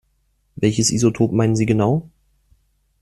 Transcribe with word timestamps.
Welches 0.55 0.89
Isotop 0.91 1.31
meinen 1.31 1.55
Sie 1.55 1.67
genau? 1.67 2.09